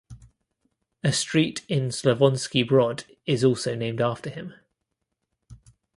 [1.03, 4.55] A street in Slavonski Brod is also named after him.